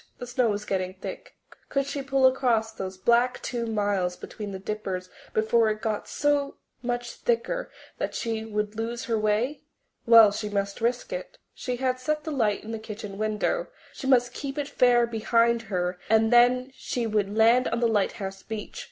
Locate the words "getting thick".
0.65-1.35